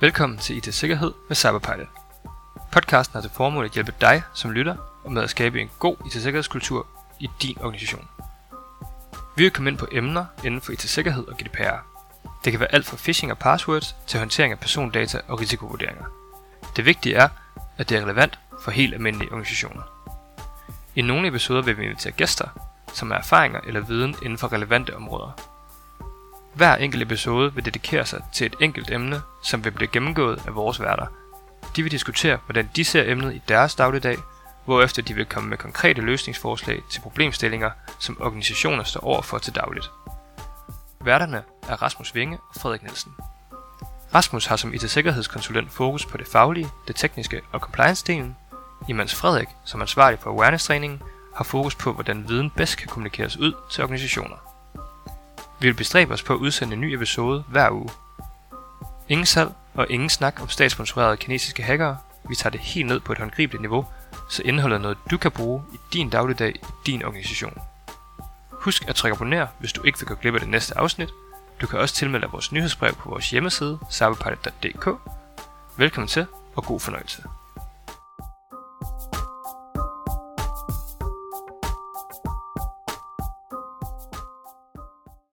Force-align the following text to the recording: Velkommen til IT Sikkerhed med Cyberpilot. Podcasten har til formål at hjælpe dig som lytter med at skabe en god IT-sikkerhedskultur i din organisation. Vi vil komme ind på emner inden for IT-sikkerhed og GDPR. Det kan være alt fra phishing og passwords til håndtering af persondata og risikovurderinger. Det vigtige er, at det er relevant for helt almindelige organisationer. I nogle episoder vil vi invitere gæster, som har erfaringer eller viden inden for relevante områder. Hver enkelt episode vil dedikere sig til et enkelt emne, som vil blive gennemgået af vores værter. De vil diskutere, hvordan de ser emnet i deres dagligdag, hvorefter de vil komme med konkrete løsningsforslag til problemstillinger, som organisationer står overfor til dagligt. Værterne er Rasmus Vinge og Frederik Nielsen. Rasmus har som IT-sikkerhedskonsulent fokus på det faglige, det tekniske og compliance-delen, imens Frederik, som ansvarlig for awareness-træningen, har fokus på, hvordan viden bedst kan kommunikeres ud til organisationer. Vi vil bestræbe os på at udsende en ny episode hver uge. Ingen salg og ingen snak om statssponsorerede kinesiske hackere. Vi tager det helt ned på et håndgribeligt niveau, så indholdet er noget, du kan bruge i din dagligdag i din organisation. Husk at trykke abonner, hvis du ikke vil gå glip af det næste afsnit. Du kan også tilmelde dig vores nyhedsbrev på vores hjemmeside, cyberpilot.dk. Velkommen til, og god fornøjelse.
Velkommen 0.00 0.38
til 0.38 0.56
IT 0.56 0.74
Sikkerhed 0.74 1.12
med 1.28 1.36
Cyberpilot. 1.36 1.88
Podcasten 2.72 3.14
har 3.14 3.20
til 3.20 3.30
formål 3.30 3.64
at 3.64 3.70
hjælpe 3.70 3.94
dig 4.00 4.22
som 4.34 4.50
lytter 4.50 4.76
med 5.10 5.22
at 5.22 5.30
skabe 5.30 5.60
en 5.60 5.70
god 5.78 5.96
IT-sikkerhedskultur 6.06 6.86
i 7.20 7.30
din 7.42 7.58
organisation. 7.60 8.08
Vi 9.36 9.42
vil 9.42 9.50
komme 9.50 9.70
ind 9.70 9.78
på 9.78 9.86
emner 9.92 10.24
inden 10.44 10.60
for 10.60 10.72
IT-sikkerhed 10.72 11.28
og 11.28 11.36
GDPR. 11.36 11.92
Det 12.44 12.52
kan 12.52 12.60
være 12.60 12.74
alt 12.74 12.86
fra 12.86 12.96
phishing 12.96 13.32
og 13.32 13.38
passwords 13.38 13.96
til 14.06 14.18
håndtering 14.18 14.52
af 14.52 14.58
persondata 14.58 15.20
og 15.28 15.40
risikovurderinger. 15.40 16.21
Det 16.76 16.84
vigtige 16.84 17.14
er, 17.14 17.28
at 17.78 17.88
det 17.88 17.98
er 17.98 18.02
relevant 18.02 18.38
for 18.62 18.70
helt 18.70 18.94
almindelige 18.94 19.30
organisationer. 19.30 19.82
I 20.94 21.02
nogle 21.02 21.28
episoder 21.28 21.62
vil 21.62 21.78
vi 21.78 21.84
invitere 21.84 22.12
gæster, 22.12 22.48
som 22.92 23.10
har 23.10 23.18
erfaringer 23.18 23.60
eller 23.66 23.80
viden 23.80 24.14
inden 24.22 24.38
for 24.38 24.52
relevante 24.52 24.96
områder. 24.96 25.30
Hver 26.54 26.76
enkelt 26.76 27.02
episode 27.02 27.54
vil 27.54 27.64
dedikere 27.64 28.06
sig 28.06 28.22
til 28.32 28.46
et 28.46 28.56
enkelt 28.60 28.90
emne, 28.90 29.20
som 29.42 29.64
vil 29.64 29.70
blive 29.70 29.88
gennemgået 29.92 30.42
af 30.46 30.54
vores 30.54 30.80
værter. 30.80 31.06
De 31.76 31.82
vil 31.82 31.92
diskutere, 31.92 32.38
hvordan 32.46 32.70
de 32.76 32.84
ser 32.84 33.12
emnet 33.12 33.34
i 33.34 33.42
deres 33.48 33.74
dagligdag, 33.74 34.16
hvorefter 34.64 35.02
de 35.02 35.14
vil 35.14 35.26
komme 35.26 35.48
med 35.48 35.58
konkrete 35.58 36.00
løsningsforslag 36.00 36.82
til 36.90 37.00
problemstillinger, 37.00 37.70
som 37.98 38.16
organisationer 38.20 38.84
står 38.84 39.00
overfor 39.00 39.38
til 39.38 39.54
dagligt. 39.54 39.90
Værterne 41.00 41.42
er 41.68 41.82
Rasmus 41.82 42.14
Vinge 42.14 42.38
og 42.54 42.60
Frederik 42.60 42.82
Nielsen. 42.82 43.12
Rasmus 44.14 44.46
har 44.46 44.56
som 44.56 44.74
IT-sikkerhedskonsulent 44.74 45.72
fokus 45.72 46.06
på 46.06 46.16
det 46.16 46.28
faglige, 46.28 46.68
det 46.88 46.96
tekniske 46.96 47.40
og 47.52 47.60
compliance-delen, 47.60 48.36
imens 48.88 49.14
Frederik, 49.14 49.48
som 49.64 49.80
ansvarlig 49.80 50.18
for 50.18 50.30
awareness-træningen, 50.30 51.02
har 51.36 51.44
fokus 51.44 51.74
på, 51.74 51.92
hvordan 51.92 52.28
viden 52.28 52.50
bedst 52.50 52.76
kan 52.76 52.88
kommunikeres 52.88 53.36
ud 53.36 53.52
til 53.70 53.84
organisationer. 53.84 54.36
Vi 55.60 55.66
vil 55.66 55.74
bestræbe 55.74 56.14
os 56.14 56.22
på 56.22 56.32
at 56.32 56.38
udsende 56.38 56.74
en 56.74 56.80
ny 56.80 56.94
episode 56.94 57.44
hver 57.48 57.70
uge. 57.70 57.90
Ingen 59.08 59.26
salg 59.26 59.50
og 59.74 59.86
ingen 59.90 60.08
snak 60.08 60.42
om 60.42 60.48
statssponsorerede 60.48 61.16
kinesiske 61.16 61.62
hackere. 61.62 61.98
Vi 62.28 62.34
tager 62.34 62.50
det 62.50 62.60
helt 62.60 62.86
ned 62.86 63.00
på 63.00 63.12
et 63.12 63.18
håndgribeligt 63.18 63.60
niveau, 63.60 63.86
så 64.30 64.42
indholdet 64.42 64.76
er 64.76 64.80
noget, 64.80 64.98
du 65.10 65.16
kan 65.16 65.30
bruge 65.30 65.62
i 65.72 65.78
din 65.92 66.10
dagligdag 66.10 66.54
i 66.54 66.60
din 66.86 67.04
organisation. 67.04 67.58
Husk 68.50 68.88
at 68.88 68.94
trykke 68.94 69.16
abonner, 69.16 69.46
hvis 69.58 69.72
du 69.72 69.82
ikke 69.82 69.98
vil 69.98 70.08
gå 70.08 70.14
glip 70.14 70.34
af 70.34 70.40
det 70.40 70.48
næste 70.48 70.78
afsnit. 70.78 71.08
Du 71.62 71.66
kan 71.66 71.78
også 71.78 71.94
tilmelde 71.94 72.22
dig 72.22 72.32
vores 72.32 72.52
nyhedsbrev 72.52 72.92
på 72.94 73.08
vores 73.08 73.30
hjemmeside, 73.30 73.78
cyberpilot.dk. 73.90 74.88
Velkommen 75.76 76.08
til, 76.08 76.26
og 76.56 76.64
god 76.64 76.80
fornøjelse. 76.80 77.22